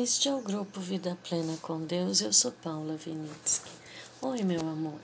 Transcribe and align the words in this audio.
Este 0.00 0.28
é 0.28 0.32
o 0.32 0.40
grupo 0.40 0.78
Vida 0.78 1.18
Plena 1.28 1.56
com 1.60 1.84
Deus. 1.84 2.20
Eu 2.20 2.32
sou 2.32 2.52
Paula 2.52 2.94
Vinitsky. 2.94 3.68
Oi, 4.22 4.44
meu 4.44 4.60
amor. 4.60 5.00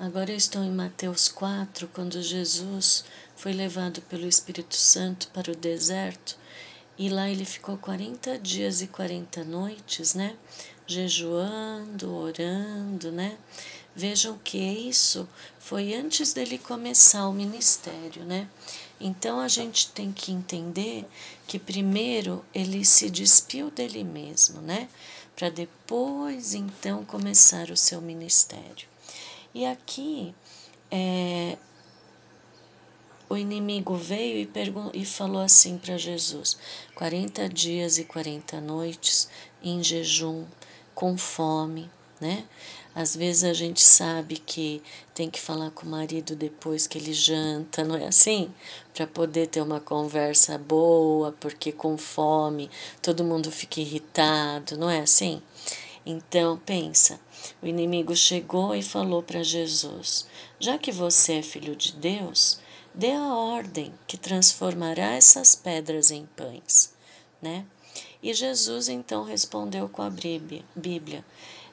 Agora 0.00 0.32
eu 0.32 0.36
estou 0.36 0.64
em 0.64 0.70
Mateus 0.72 1.28
4, 1.28 1.86
quando 1.94 2.20
Jesus 2.20 3.04
foi 3.36 3.52
levado 3.52 4.02
pelo 4.02 4.26
Espírito 4.26 4.74
Santo 4.74 5.28
para 5.28 5.52
o 5.52 5.54
deserto 5.54 6.36
e 6.98 7.08
lá 7.08 7.30
ele 7.30 7.44
ficou 7.44 7.78
40 7.78 8.36
dias 8.40 8.82
e 8.82 8.88
40 8.88 9.44
noites, 9.44 10.14
né? 10.14 10.34
Jejuando, 10.88 12.12
orando, 12.12 13.12
né? 13.12 13.38
Vejam 13.94 14.36
que 14.42 14.58
isso 14.58 15.28
foi 15.60 15.94
antes 15.94 16.32
dele 16.32 16.58
começar 16.58 17.28
o 17.28 17.32
ministério, 17.32 18.24
né? 18.24 18.48
Então 19.00 19.40
a 19.40 19.48
gente 19.48 19.90
tem 19.90 20.10
que 20.10 20.32
entender 20.32 21.06
que 21.46 21.58
primeiro 21.58 22.44
ele 22.54 22.84
se 22.84 23.10
despiu 23.10 23.70
dele 23.70 24.02
mesmo, 24.02 24.60
né? 24.60 24.88
Para 25.34 25.50
depois 25.50 26.54
então 26.54 27.04
começar 27.04 27.70
o 27.70 27.76
seu 27.76 28.00
ministério. 28.00 28.88
E 29.54 29.66
aqui 29.66 30.34
é, 30.90 31.58
o 33.28 33.36
inimigo 33.36 33.96
veio 33.96 34.38
e, 34.38 35.00
e 35.00 35.04
falou 35.04 35.42
assim 35.42 35.76
para 35.76 35.98
Jesus: 35.98 36.56
40 36.94 37.48
dias 37.48 37.98
e 37.98 38.04
40 38.04 38.60
noites 38.60 39.28
em 39.62 39.82
jejum, 39.82 40.46
com 40.94 41.18
fome, 41.18 41.90
né? 42.20 42.44
Às 42.94 43.14
vezes 43.14 43.44
a 43.44 43.52
gente 43.52 43.82
sabe 43.82 44.38
que 44.38 44.82
tem 45.14 45.28
que 45.28 45.40
falar 45.40 45.70
com 45.70 45.84
o 45.86 45.90
marido 45.90 46.34
depois 46.34 46.86
que 46.86 46.96
ele 46.96 47.12
janta, 47.12 47.84
não 47.84 47.96
é 47.96 48.06
assim? 48.06 48.50
Para 48.94 49.06
poder 49.06 49.48
ter 49.48 49.60
uma 49.60 49.80
conversa 49.80 50.56
boa, 50.56 51.32
porque 51.38 51.72
com 51.72 51.98
fome 51.98 52.70
todo 53.02 53.24
mundo 53.24 53.50
fica 53.50 53.80
irritado, 53.80 54.78
não 54.78 54.88
é 54.88 55.00
assim? 55.00 55.42
Então, 56.06 56.56
pensa, 56.64 57.20
o 57.60 57.66
inimigo 57.66 58.14
chegou 58.14 58.74
e 58.74 58.82
falou 58.82 59.22
para 59.22 59.42
Jesus: 59.42 60.26
Já 60.58 60.78
que 60.78 60.92
você 60.92 61.34
é 61.34 61.42
filho 61.42 61.74
de 61.74 61.92
Deus, 61.92 62.60
dê 62.94 63.10
a 63.10 63.34
ordem 63.34 63.92
que 64.06 64.16
transformará 64.16 65.14
essas 65.14 65.54
pedras 65.54 66.10
em 66.10 66.24
pães, 66.24 66.94
né? 67.42 67.66
E 68.22 68.32
Jesus 68.32 68.88
então 68.88 69.24
respondeu 69.24 69.88
com 69.88 70.00
a 70.00 70.10
Bíblia: 70.10 71.24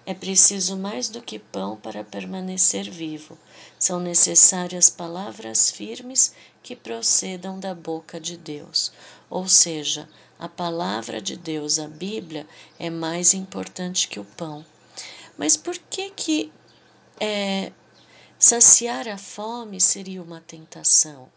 é 0.05 0.13
preciso 0.13 0.75
mais 0.75 1.07
do 1.07 1.21
que 1.21 1.39
pão 1.39 1.77
para 1.77 2.03
permanecer 2.03 2.89
vivo. 2.89 3.37
São 3.79 3.99
necessárias 3.99 4.89
palavras 4.89 5.71
firmes 5.71 6.33
que 6.61 6.75
procedam 6.75 7.59
da 7.59 7.73
boca 7.73 8.19
de 8.19 8.37
Deus. 8.37 8.91
Ou 9.29 9.47
seja, 9.47 10.09
a 10.37 10.49
palavra 10.49 11.21
de 11.21 11.37
Deus, 11.37 11.79
a 11.79 11.87
Bíblia, 11.87 12.45
é 12.77 12.89
mais 12.89 13.33
importante 13.33 14.07
que 14.07 14.19
o 14.19 14.25
pão. 14.25 14.65
Mas 15.37 15.55
por 15.55 15.77
que 15.77 16.09
que 16.09 16.51
é, 17.19 17.71
saciar 18.37 19.07
a 19.07 19.17
fome 19.17 19.79
seria 19.79 20.21
uma 20.21 20.41
tentação, 20.41 21.29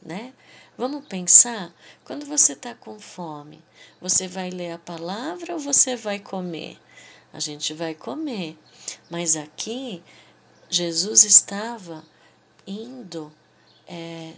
né? 0.00 0.32
Vamos 0.76 1.06
pensar, 1.06 1.72
quando 2.04 2.26
você 2.26 2.52
está 2.52 2.74
com 2.74 2.98
fome, 2.98 3.62
você 4.00 4.26
vai 4.26 4.50
ler 4.50 4.72
a 4.72 4.78
palavra 4.78 5.54
ou 5.54 5.58
você 5.58 5.94
vai 5.94 6.18
comer? 6.18 6.78
A 7.34 7.40
gente 7.40 7.74
vai 7.74 7.96
comer. 7.96 8.56
Mas 9.10 9.34
aqui, 9.34 10.00
Jesus 10.70 11.24
estava 11.24 12.04
indo 12.64 13.30
é, 13.88 14.34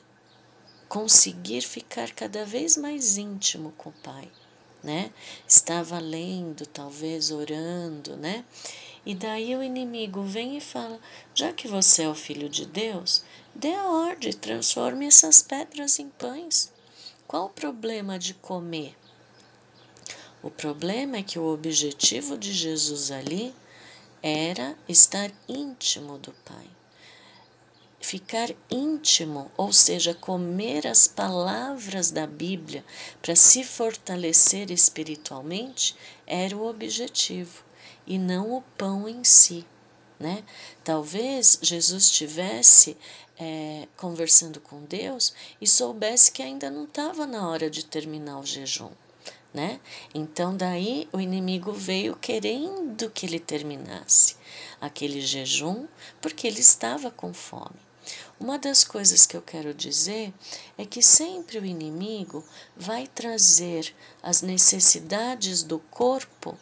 conseguir 0.88 1.60
ficar 1.60 2.10
cada 2.12 2.44
vez 2.46 2.74
mais 2.74 3.18
íntimo 3.18 3.72
com 3.76 3.90
o 3.90 4.00
Pai, 4.02 4.30
né? 4.82 5.12
Estava 5.46 5.98
lendo, 5.98 6.64
talvez 6.64 7.30
orando, 7.30 8.16
né? 8.16 8.46
E 9.04 9.14
daí 9.14 9.54
o 9.54 9.62
inimigo 9.62 10.22
vem 10.22 10.56
e 10.56 10.60
fala: 10.60 10.98
já 11.34 11.52
que 11.52 11.68
você 11.68 12.04
é 12.04 12.08
o 12.08 12.14
filho 12.14 12.48
de 12.48 12.64
Deus, 12.64 13.22
dê 13.54 13.74
a 13.74 13.90
ordem, 13.90 14.32
transforme 14.32 15.06
essas 15.06 15.42
pedras 15.42 15.98
em 15.98 16.08
pães. 16.08 16.72
Qual 17.28 17.44
o 17.44 17.50
problema 17.50 18.18
de 18.18 18.32
comer? 18.32 18.96
O 20.46 20.50
problema 20.50 21.16
é 21.16 21.24
que 21.24 21.40
o 21.40 21.52
objetivo 21.52 22.38
de 22.38 22.52
Jesus 22.52 23.10
ali 23.10 23.52
era 24.22 24.78
estar 24.88 25.28
íntimo 25.48 26.18
do 26.18 26.30
Pai. 26.44 26.70
Ficar 28.00 28.54
íntimo, 28.70 29.50
ou 29.56 29.72
seja, 29.72 30.14
comer 30.14 30.86
as 30.86 31.08
palavras 31.08 32.12
da 32.12 32.28
Bíblia 32.28 32.84
para 33.20 33.34
se 33.34 33.64
fortalecer 33.64 34.70
espiritualmente, 34.70 35.96
era 36.24 36.56
o 36.56 36.64
objetivo 36.64 37.64
e 38.06 38.16
não 38.16 38.56
o 38.56 38.62
pão 38.78 39.08
em 39.08 39.24
si. 39.24 39.66
Né? 40.16 40.44
Talvez 40.84 41.58
Jesus 41.60 42.04
estivesse 42.04 42.96
é, 43.36 43.88
conversando 43.96 44.60
com 44.60 44.84
Deus 44.84 45.34
e 45.60 45.66
soubesse 45.66 46.30
que 46.30 46.40
ainda 46.40 46.70
não 46.70 46.84
estava 46.84 47.26
na 47.26 47.48
hora 47.48 47.68
de 47.68 47.84
terminar 47.84 48.38
o 48.38 48.46
jejum 48.46 48.92
né? 49.56 49.80
Então 50.14 50.54
daí 50.54 51.08
o 51.10 51.18
inimigo 51.18 51.72
veio 51.72 52.14
querendo 52.14 53.10
que 53.10 53.24
ele 53.24 53.40
terminasse 53.40 54.36
aquele 54.78 55.22
jejum, 55.22 55.86
porque 56.20 56.46
ele 56.46 56.60
estava 56.60 57.10
com 57.10 57.32
fome. 57.32 57.80
Uma 58.38 58.58
das 58.58 58.84
coisas 58.84 59.24
que 59.24 59.34
eu 59.34 59.40
quero 59.40 59.72
dizer 59.72 60.30
é 60.76 60.84
que 60.84 61.02
sempre 61.02 61.58
o 61.58 61.64
inimigo 61.64 62.44
vai 62.76 63.06
trazer 63.06 63.94
as 64.22 64.42
necessidades 64.42 65.62
do 65.62 65.78
corpo 65.90 66.56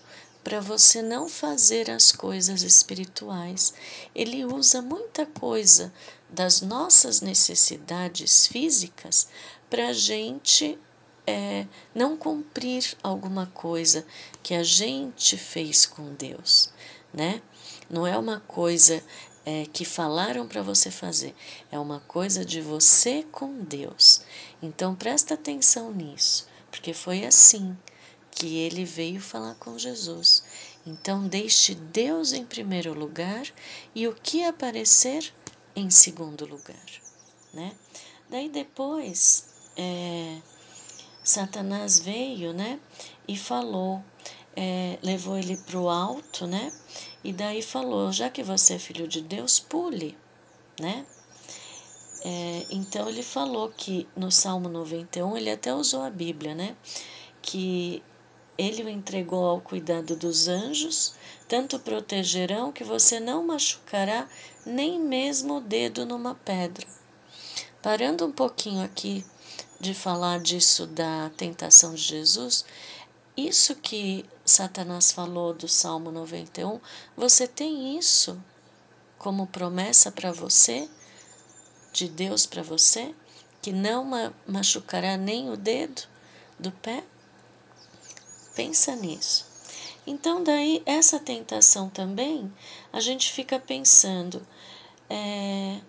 para 0.44 0.60
você 0.60 1.02
não 1.02 1.28
fazer 1.28 1.90
as 1.90 2.12
coisas 2.12 2.62
espirituais. 2.62 3.74
Ele 4.14 4.44
usa 4.44 4.80
muita 4.80 5.26
coisa 5.26 5.92
das 6.30 6.60
nossas 6.60 7.20
necessidades 7.20 8.46
físicas 8.46 9.26
para 9.68 9.88
a 9.88 9.92
gente 9.92 10.78
é, 11.26 11.66
não 11.94 12.16
cumprir 12.16 12.96
alguma 13.02 13.46
coisa 13.46 14.06
que 14.42 14.54
a 14.54 14.62
gente 14.62 15.36
fez 15.36 15.86
com 15.86 16.14
Deus, 16.14 16.70
né? 17.12 17.40
Não 17.88 18.06
é 18.06 18.16
uma 18.16 18.40
coisa 18.40 19.02
é, 19.44 19.66
que 19.72 19.84
falaram 19.84 20.46
para 20.46 20.62
você 20.62 20.90
fazer, 20.90 21.34
é 21.70 21.78
uma 21.78 22.00
coisa 22.00 22.44
de 22.44 22.60
você 22.60 23.24
com 23.30 23.62
Deus. 23.62 24.22
Então 24.62 24.94
presta 24.94 25.34
atenção 25.34 25.92
nisso, 25.92 26.46
porque 26.70 26.92
foi 26.92 27.24
assim 27.24 27.76
que 28.30 28.58
ele 28.58 28.84
veio 28.84 29.20
falar 29.20 29.54
com 29.54 29.78
Jesus. 29.78 30.42
Então 30.86 31.26
deixe 31.26 31.74
Deus 31.74 32.32
em 32.32 32.44
primeiro 32.44 32.92
lugar 32.92 33.46
e 33.94 34.06
o 34.06 34.14
que 34.14 34.44
aparecer 34.44 35.32
em 35.74 35.88
segundo 35.88 36.44
lugar, 36.46 36.84
né? 37.52 37.72
Daí 38.28 38.48
depois 38.48 39.46
é, 39.76 40.38
Satanás 41.24 41.98
veio, 41.98 42.52
né, 42.52 42.78
e 43.26 43.34
falou, 43.34 44.04
é, 44.54 44.98
levou 45.02 45.38
ele 45.38 45.56
para 45.56 45.80
o 45.80 45.88
alto, 45.88 46.46
né, 46.46 46.70
e 47.24 47.32
daí 47.32 47.62
falou: 47.62 48.12
já 48.12 48.28
que 48.28 48.42
você 48.42 48.74
é 48.74 48.78
filho 48.78 49.08
de 49.08 49.22
Deus, 49.22 49.58
pule, 49.58 50.16
né. 50.78 51.06
É, 52.22 52.66
então 52.70 53.08
ele 53.08 53.22
falou 53.22 53.70
que 53.70 54.06
no 54.14 54.30
Salmo 54.30 54.68
91, 54.68 55.36
ele 55.36 55.50
até 55.50 55.74
usou 55.74 56.02
a 56.02 56.10
Bíblia, 56.10 56.54
né, 56.54 56.76
que 57.40 58.02
ele 58.58 58.84
o 58.84 58.88
entregou 58.88 59.46
ao 59.46 59.60
cuidado 59.60 60.14
dos 60.14 60.46
anjos, 60.46 61.14
tanto 61.48 61.78
protegerão 61.78 62.70
que 62.70 62.84
você 62.84 63.18
não 63.18 63.44
machucará 63.46 64.28
nem 64.64 65.00
mesmo 65.00 65.56
o 65.56 65.60
dedo 65.60 66.04
numa 66.04 66.34
pedra. 66.34 66.86
Parando 67.82 68.26
um 68.26 68.32
pouquinho 68.32 68.82
aqui 68.82 69.24
de 69.80 69.94
falar 69.94 70.40
disso 70.40 70.86
da 70.86 71.30
tentação 71.36 71.94
de 71.94 72.02
Jesus, 72.02 72.64
isso 73.36 73.74
que 73.74 74.24
Satanás 74.44 75.10
falou 75.10 75.52
do 75.52 75.68
Salmo 75.68 76.12
91, 76.12 76.80
você 77.16 77.48
tem 77.48 77.98
isso 77.98 78.40
como 79.18 79.46
promessa 79.46 80.12
para 80.12 80.30
você, 80.32 80.88
de 81.92 82.08
Deus 82.08 82.46
para 82.46 82.62
você, 82.62 83.14
que 83.62 83.72
não 83.72 84.06
machucará 84.46 85.16
nem 85.16 85.50
o 85.50 85.56
dedo 85.56 86.02
do 86.58 86.70
pé? 86.70 87.02
Pensa 88.54 88.94
nisso. 88.94 89.46
Então, 90.06 90.44
daí, 90.44 90.82
essa 90.84 91.18
tentação 91.18 91.88
também, 91.88 92.52
a 92.92 93.00
gente 93.00 93.32
fica 93.32 93.58
pensando, 93.58 94.46
é, 95.08 95.80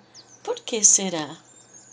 por 0.42 0.56
que 0.62 0.84
será, 0.84 1.38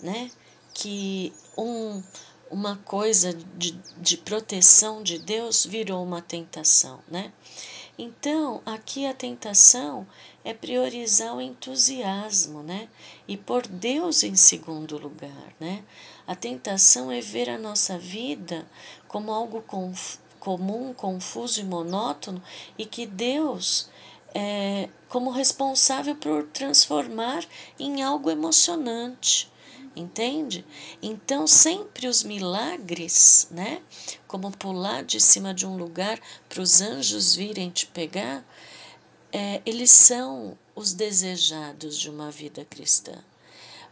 né? 0.00 0.30
Que 0.74 1.32
um, 1.56 2.02
uma 2.50 2.76
coisa 2.76 3.32
de, 3.32 3.72
de 3.98 4.16
proteção 4.16 5.02
de 5.02 5.18
Deus 5.18 5.64
virou 5.64 6.02
uma 6.02 6.20
tentação, 6.20 7.00
né? 7.08 7.32
Então, 7.98 8.62
aqui 8.64 9.06
a 9.06 9.12
tentação 9.12 10.06
é 10.42 10.54
priorizar 10.54 11.36
o 11.36 11.40
entusiasmo, 11.40 12.62
né? 12.62 12.88
E 13.28 13.36
pôr 13.36 13.66
Deus 13.66 14.22
em 14.22 14.34
segundo 14.34 14.98
lugar, 14.98 15.54
né? 15.60 15.84
A 16.26 16.34
tentação 16.34 17.12
é 17.12 17.20
ver 17.20 17.50
a 17.50 17.58
nossa 17.58 17.98
vida 17.98 18.66
como 19.06 19.30
algo 19.30 19.62
comum, 20.40 20.94
confuso 20.94 21.60
e 21.60 21.64
monótono 21.64 22.42
e 22.78 22.86
que 22.86 23.06
Deus 23.06 23.90
é 24.34 24.88
como 25.08 25.30
responsável 25.30 26.16
por 26.16 26.44
transformar 26.44 27.44
em 27.78 28.02
algo 28.02 28.30
emocionante. 28.30 29.51
Entende? 29.94 30.64
Então, 31.02 31.46
sempre 31.46 32.06
os 32.08 32.22
milagres, 32.22 33.46
né? 33.50 33.82
Como 34.26 34.50
pular 34.50 35.04
de 35.04 35.20
cima 35.20 35.52
de 35.52 35.66
um 35.66 35.76
lugar 35.76 36.18
para 36.48 36.62
os 36.62 36.80
anjos 36.80 37.34
virem 37.34 37.70
te 37.70 37.86
pegar, 37.86 38.42
é, 39.30 39.60
eles 39.66 39.90
são 39.90 40.56
os 40.74 40.94
desejados 40.94 41.98
de 41.98 42.08
uma 42.08 42.30
vida 42.30 42.64
cristã. 42.64 43.22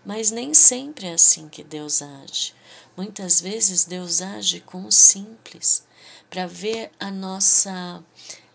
Mas 0.05 0.31
nem 0.31 0.55
sempre 0.55 1.07
é 1.07 1.13
assim 1.13 1.49
que 1.49 1.63
Deus 1.63 2.01
age. 2.01 2.55
Muitas 2.97 3.41
vezes 3.41 3.85
Deus 3.85 4.23
age 4.23 4.61
com 4.61 4.85
o 4.87 4.93
simples, 4.93 5.87
para 6.31 6.47
ver 6.47 6.91
a 6.99 7.11
nossa 7.11 8.03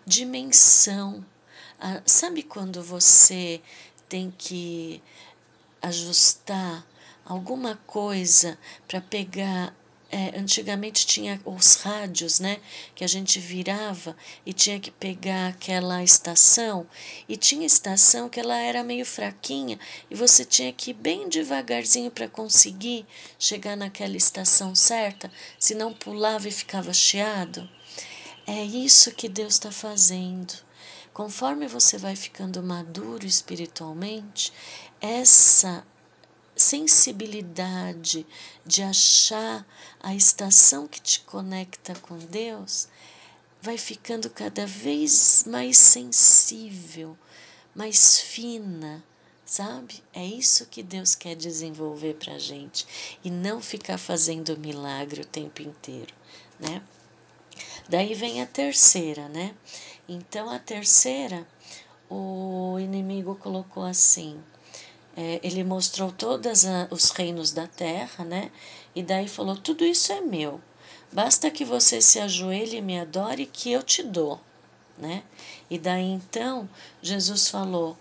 dimensão. 0.06 1.24
Ah, 1.80 2.02
sabe 2.06 2.42
quando 2.42 2.82
você 2.82 3.62
tem 4.10 4.32
que 4.36 5.02
ajustar 5.82 6.86
alguma 7.26 7.76
coisa 7.88 8.58
para 8.88 9.02
pegar. 9.02 9.76
É, 10.12 10.40
antigamente 10.40 11.06
tinha 11.06 11.42
os 11.44 11.76
rádios, 11.78 12.40
né? 12.40 12.62
Que 12.94 13.04
a 13.04 13.08
gente 13.08 13.40
virava 13.40 14.16
e 14.46 14.54
tinha 14.54 14.80
que 14.80 14.92
pegar 14.92 15.48
aquela 15.48 16.04
estação. 16.04 16.88
E 17.28 17.36
tinha 17.36 17.66
estação 17.66 18.30
que 18.30 18.40
ela 18.40 18.56
era 18.56 18.84
meio 18.84 19.06
fraquinha 19.06 19.80
e 20.10 20.16
você 20.16 20.46
tinha 20.46 20.72
que 20.72 20.92
ir 20.92 20.94
bem 20.94 21.28
devagarzinho 21.28 22.12
para 22.12 22.30
conseguir 22.30 23.06
chegar 23.38 23.76
naquela 23.76 24.16
estação 24.16 24.76
certa, 24.76 25.30
senão 25.60 25.92
pulava 25.92 26.48
e 26.48 26.52
ficava 26.52 26.94
chiado. 26.94 27.68
É 28.48 28.64
isso 28.64 29.12
que 29.12 29.28
Deus 29.28 29.56
está 29.56 29.72
fazendo. 29.72 30.54
Conforme 31.12 31.68
você 31.68 31.98
vai 31.98 32.16
ficando 32.16 32.62
maduro 32.62 33.26
espiritualmente, 33.26 34.54
essa 35.02 35.84
sensibilidade 36.56 38.26
de 38.66 38.82
achar 38.82 39.66
a 40.00 40.16
estação 40.16 40.88
que 40.88 41.02
te 41.02 41.20
conecta 41.22 41.94
com 41.96 42.18
Deus 42.18 42.88
vai 43.62 43.78
ficando 43.78 44.30
cada 44.30 44.66
vez 44.66 45.44
mais 45.48 45.78
sensível, 45.78 47.18
mais 47.74 48.20
fina, 48.20 49.04
sabe? 49.44 50.04
É 50.14 50.24
isso 50.26 50.68
que 50.68 50.84
Deus 50.84 51.16
quer 51.16 51.36
desenvolver 51.36 52.14
para 52.16 52.38
gente 52.38 53.18
e 53.24 53.30
não 53.30 53.60
ficar 53.62 53.98
fazendo 53.98 54.58
milagre 54.58 55.22
o 55.22 55.26
tempo 55.26 55.62
inteiro, 55.62 56.14
né? 56.60 56.82
Daí 57.90 58.14
vem 58.14 58.42
a 58.42 58.46
terceira, 58.46 59.28
né? 59.30 59.56
Então 60.08 60.50
a 60.50 60.60
terceira, 60.60 61.48
o 62.10 62.78
inimigo 62.80 63.36
colocou 63.36 63.84
assim: 63.84 64.40
é, 65.16 65.40
ele 65.44 65.64
mostrou 65.64 66.12
todos 66.12 66.64
os 66.92 67.10
reinos 67.12 67.52
da 67.52 67.68
terra, 67.68 68.24
né? 68.26 68.52
E 68.94 69.02
daí 69.02 69.28
falou: 69.28 69.56
tudo 69.56 69.86
isso 69.86 70.12
é 70.12 70.22
meu. 70.22 70.62
Basta 71.12 71.50
que 71.50 71.64
você 71.64 72.02
se 72.02 72.20
ajoelhe 72.20 72.78
e 72.78 72.82
me 72.82 73.00
adore, 73.00 73.46
que 73.46 73.72
eu 73.72 73.82
te 73.82 74.04
dou, 74.04 74.40
né? 74.98 75.24
E 75.70 75.80
daí 75.80 76.10
então 76.12 76.70
Jesus 77.02 77.50
falou: 77.50 77.98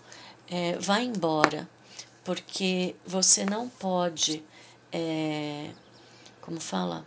é, 0.49 0.77
vá 0.79 0.99
embora, 0.99 1.69
porque 2.23 2.95
você 3.05 3.45
não 3.45 3.69
pode, 3.69 4.43
é, 4.91 5.71
como 6.41 6.59
fala, 6.59 7.05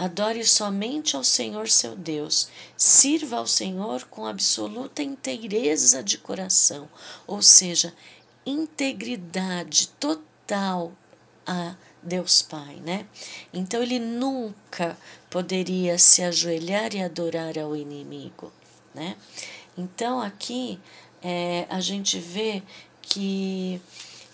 Adore 0.00 0.46
somente 0.46 1.14
ao 1.14 1.22
Senhor 1.22 1.68
seu 1.68 1.94
Deus. 1.94 2.48
Sirva 2.74 3.36
ao 3.36 3.46
Senhor 3.46 4.04
com 4.04 4.24
absoluta 4.24 5.02
inteireza 5.02 6.02
de 6.02 6.16
coração, 6.16 6.88
ou 7.26 7.42
seja, 7.42 7.92
integridade 8.44 9.88
total 10.00 10.92
a 11.46 11.74
Deus 12.02 12.42
Pai, 12.42 12.76
né? 12.76 13.06
Então 13.52 13.82
ele 13.82 13.98
nunca 13.98 14.96
poderia 15.28 15.98
se 15.98 16.22
ajoelhar 16.22 16.94
e 16.94 17.02
adorar 17.02 17.58
ao 17.58 17.76
inimigo, 17.76 18.52
né? 18.94 19.16
Então 19.76 20.20
aqui 20.20 20.78
é, 21.22 21.66
a 21.68 21.80
gente 21.80 22.18
vê 22.18 22.62
que 23.02 23.80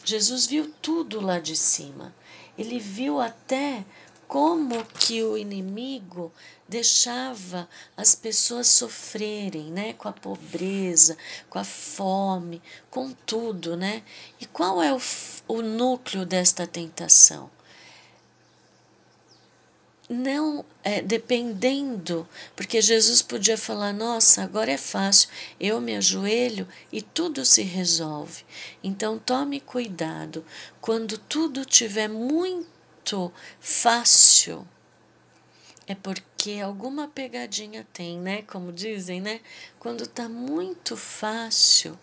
Jesus 0.04 0.46
viu 0.46 0.72
tudo 0.80 1.20
lá 1.20 1.40
de 1.40 1.56
cima. 1.56 2.14
Ele 2.56 2.78
viu 2.78 3.20
até 3.20 3.84
como 4.28 4.84
que 4.84 5.22
o 5.22 5.36
inimigo 5.36 6.32
deixava 6.68 7.68
as 7.96 8.14
pessoas 8.14 8.66
sofrerem, 8.66 9.70
né, 9.70 9.92
com 9.92 10.08
a 10.08 10.12
pobreza, 10.12 11.16
com 11.48 11.58
a 11.58 11.64
fome, 11.64 12.60
com 12.90 13.12
tudo, 13.24 13.76
né? 13.76 14.02
E 14.40 14.46
qual 14.46 14.82
é 14.82 14.92
o, 14.92 15.00
o 15.46 15.62
núcleo 15.62 16.26
desta 16.26 16.66
tentação? 16.66 17.50
Não, 20.08 20.64
é, 20.84 21.02
dependendo, 21.02 22.28
porque 22.54 22.80
Jesus 22.80 23.22
podia 23.22 23.58
falar: 23.58 23.92
nossa, 23.92 24.42
agora 24.42 24.70
é 24.70 24.76
fácil, 24.76 25.28
eu 25.58 25.80
me 25.80 25.96
ajoelho 25.96 26.68
e 26.92 27.02
tudo 27.02 27.44
se 27.44 27.62
resolve. 27.62 28.44
Então 28.84 29.18
tome 29.18 29.58
cuidado, 29.58 30.44
quando 30.80 31.18
tudo 31.18 31.64
tiver 31.64 32.08
muito 32.08 32.75
muito 33.06 33.32
fácil, 33.60 34.66
é 35.86 35.94
porque 35.94 36.58
alguma 36.58 37.06
pegadinha 37.06 37.86
tem, 37.92 38.18
né? 38.18 38.42
Como 38.42 38.72
dizem, 38.72 39.20
né? 39.20 39.40
Quando 39.78 40.08
tá 40.08 40.28
muito 40.28 40.96
fácil, 40.96 41.96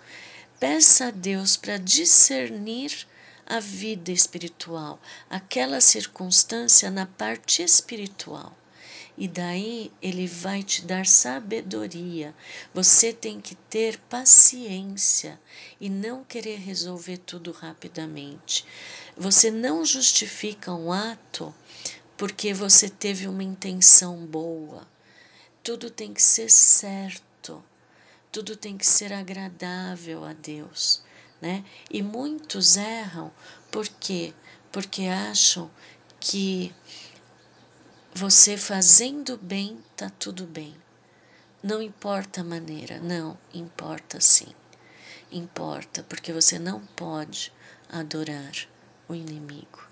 peça 0.62 1.08
a 1.08 1.12
Deus 1.12 1.58
para 1.58 1.76
discernir 1.76 3.06
a 3.46 3.60
vida 3.60 4.14
espiritual, 4.14 4.98
aquela 5.30 5.82
circunstância 5.82 6.90
na 6.90 7.06
parte 7.06 7.62
espiritual. 7.62 8.56
E 9.18 9.28
daí 9.28 9.92
ele 10.02 10.26
vai 10.26 10.64
te 10.64 10.86
dar 10.86 11.06
sabedoria. 11.06 12.34
Você 12.74 13.12
tem 13.12 13.42
que 13.42 13.56
ter 13.56 14.00
paciência 14.10 15.38
e 15.82 15.90
não 15.90 16.24
querer 16.24 16.60
resolver 16.60 17.18
tudo 17.18 17.52
rapidamente. 17.52 18.66
Você 19.16 19.52
não 19.52 19.86
justifica 19.86 20.74
um 20.74 20.92
ato 20.92 21.54
porque 22.18 22.54
você 22.54 22.90
teve 22.90 23.28
uma 23.28 23.44
intenção 23.44 24.26
boa. 24.26 24.88
Tudo 25.62 25.90
tem 25.90 26.14
que 26.14 26.22
ser 26.22 26.50
certo, 26.50 27.64
tudo 28.32 28.56
tem 28.56 28.76
que 28.76 28.86
ser 28.86 29.14
agradável 29.14 30.26
a 30.26 30.34
Deus, 30.34 31.04
né? 31.40 31.64
E 31.92 32.02
muitos 32.02 32.76
erram 32.76 33.32
por 33.72 33.88
quê? 33.88 34.34
Porque 34.72 35.04
acham 35.04 35.70
que 36.20 36.74
você 38.16 38.58
fazendo 38.58 39.38
bem 39.38 39.84
tá 39.96 40.10
tudo 40.10 40.46
bem. 40.48 40.76
Não 41.62 41.82
importa 41.82 42.42
a 42.42 42.44
maneira, 42.44 43.00
não, 43.00 43.38
importa 43.54 44.20
sim. 44.20 44.54
Importa, 45.32 46.04
porque 46.04 46.34
você 46.34 46.58
não 46.58 46.86
pode 46.88 47.54
adorar 47.90 48.52
o 49.08 49.16
inimigo, 49.16 49.88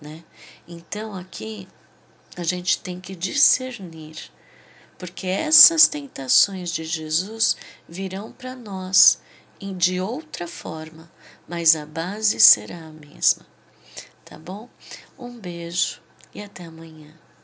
né? 0.00 0.24
Então 0.66 1.14
aqui 1.14 1.68
a 2.36 2.42
gente 2.42 2.80
tem 2.80 3.00
que 3.00 3.14
discernir, 3.14 4.30
porque 4.98 5.26
essas 5.26 5.88
tentações 5.88 6.70
de 6.70 6.84
Jesus 6.84 7.56
virão 7.88 8.32
para 8.32 8.54
nós 8.54 9.20
de 9.76 10.00
outra 10.00 10.48
forma, 10.48 11.10
mas 11.46 11.76
a 11.76 11.84
base 11.84 12.40
será 12.40 12.86
a 12.86 12.92
mesma. 12.92 13.46
Tá 14.24 14.38
bom? 14.38 14.70
Um 15.18 15.38
beijo 15.38 16.00
e 16.34 16.42
até 16.42 16.64
amanhã. 16.64 17.14